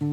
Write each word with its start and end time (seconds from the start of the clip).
O 0.00 0.06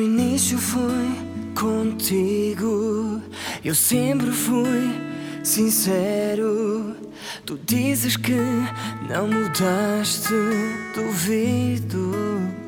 início 0.00 0.58
foi 0.58 1.10
contigo. 1.54 3.22
Eu 3.64 3.74
sempre 3.74 4.30
fui 4.32 4.90
sincero. 5.44 6.96
Tu 7.44 7.58
dizes 7.66 8.16
que 8.16 8.36
não 9.08 9.28
mudaste, 9.28 10.32
duvido. 10.94 12.67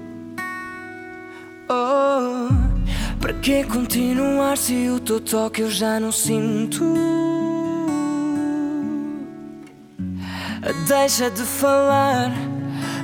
Para 3.21 3.35
que 3.35 3.63
continuar 3.65 4.57
se 4.57 4.89
o 4.89 4.99
teu 4.99 5.21
toque 5.21 5.61
eu 5.61 5.71
já 5.71 6.01
não 6.01 6.11
sinto? 6.11 6.83
Deixa 10.89 11.31
de 11.31 11.43
falar, 11.43 12.33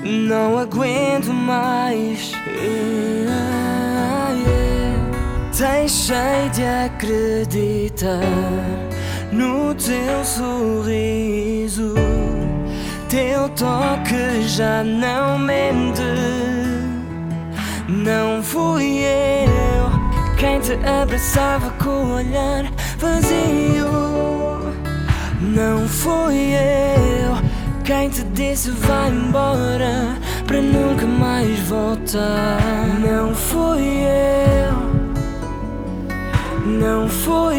não 0.03 0.59
aguento 0.59 1.33
mais. 1.33 2.33
Deixei 5.59 6.51
de 6.53 6.63
acreditar 6.87 8.21
no 9.33 9.75
teu 9.75 10.25
sorriso. 10.25 11.95
Teu 13.09 13.49
toque 13.51 14.43
já 14.49 14.83
não 14.83 15.39
mente. 15.39 16.03
Não 17.89 18.43
fui 18.43 18.99
eu 18.99 19.26
te 20.67 20.73
abraçava 20.85 21.71
com 21.83 21.91
o 21.91 22.15
olhar 22.15 22.65
vazio. 22.99 23.87
Não 25.41 25.87
fui 25.87 26.55
eu 26.55 27.37
quem 27.85 28.09
te 28.09 28.25
disse 28.25 28.73
vai 28.73 29.11
embora 29.11 30.17
para 30.45 30.61
nunca 30.61 31.07
mais 31.07 31.61
voltar. 31.61 32.59
Não 32.99 33.33
fui 33.33 34.03
eu, 34.03 34.75
não 36.67 37.09
fui 37.09 37.56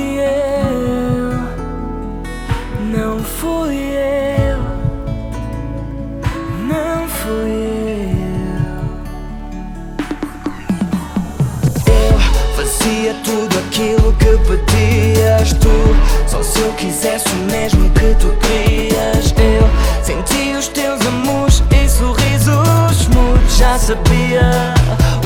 sabia 23.88 24.74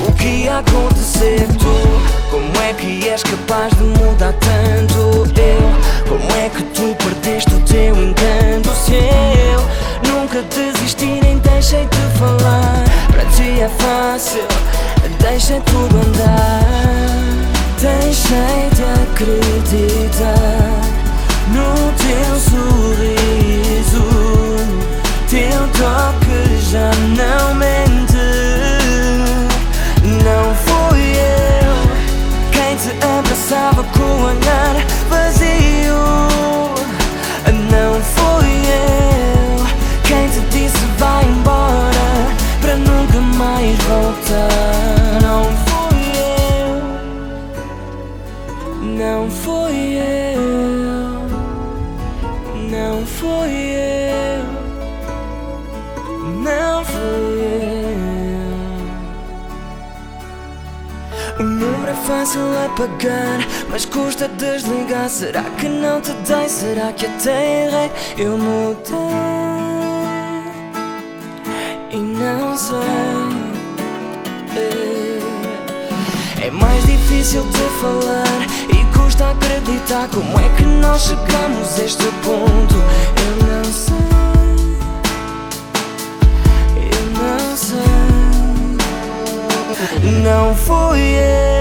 o 0.07 0.11
que 0.11 0.43
ia 0.43 0.59
acontecer. 0.59 1.47
Tu, 1.57 2.29
como 2.29 2.63
é 2.63 2.73
que 2.73 3.09
és 3.09 3.23
capaz 3.23 3.73
de 3.75 3.83
mudar 3.83 4.33
tanto? 4.33 5.25
Eu, 5.35 6.07
como 6.07 6.31
é 6.35 6.47
que 6.47 6.61
tu 6.65 6.95
perdeste 7.03 7.51
o 7.55 7.59
teu 7.61 7.95
encanto? 7.95 8.69
Se 8.85 8.93
eu 8.93 10.13
nunca 10.13 10.43
desisti 10.43 11.19
nem 11.23 11.39
deixei 11.39 11.87
de 11.87 12.19
falar. 12.19 12.83
Para 13.11 13.25
ti 13.31 13.61
é 13.61 13.69
fácil, 13.79 14.45
deixa 15.19 15.59
tudo 15.61 15.97
andar. 15.97 16.61
Deixei 17.79 18.69
de 18.75 18.83
acreditar 19.01 20.81
no 21.47 21.91
teu 21.97 22.39
sorriso. 22.39 23.30
Fui 53.21 53.53
eu, 53.77 54.43
não 56.43 56.83
fui 56.83 57.41
eu. 57.45 58.61
O 61.39 61.43
número 61.43 61.91
é 61.91 61.95
fácil 62.07 62.41
apagar, 62.65 63.39
mas 63.69 63.85
custa 63.85 64.27
desligar. 64.27 65.07
Será 65.07 65.43
que 65.59 65.69
não 65.69 66.01
te 66.01 66.13
dei? 66.13 66.49
Será 66.49 66.91
que 66.93 67.05
até 67.05 67.65
errei? 67.65 67.91
Eu 68.17 68.37
mudei 68.39 68.97
e 71.91 71.97
não 71.97 72.57
sei. 72.57 73.51
É 76.41 76.49
mais 76.49 76.83
difícil 76.87 77.43
de 77.43 77.69
falar 77.79 78.47
e 78.67 78.97
custa 78.97 79.29
acreditar 79.29 80.07
como 80.09 80.39
é 80.39 80.49
que 80.57 80.63
nós 80.63 81.03
chegamos 81.03 81.79
a 81.79 81.83
este 81.83 82.03
ponto. 82.23 82.75
Eu 83.21 83.35
não 83.45 83.63
sei, 83.63 83.95
eu 86.91 87.05
não 87.21 87.55
sei. 87.55 87.79
Não 90.23 90.55
fui 90.55 90.99
eu 90.99 91.51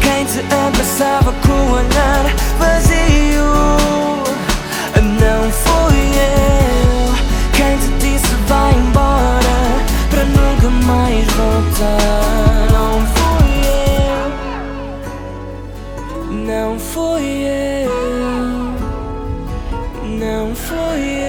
quem 0.00 0.24
te 0.24 0.40
abraçava 0.54 1.32
com 1.44 1.52
o 1.52 1.72
olhar 1.72 2.24
for 20.54 20.96
you. 20.96 21.19